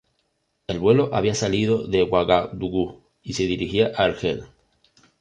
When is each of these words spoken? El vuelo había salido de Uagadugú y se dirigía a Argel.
El 0.65 0.79
vuelo 0.79 1.11
había 1.13 1.35
salido 1.35 1.85
de 1.85 2.01
Uagadugú 2.01 3.03
y 3.21 3.33
se 3.33 3.43
dirigía 3.43 3.91
a 3.95 4.05
Argel. 4.05 4.47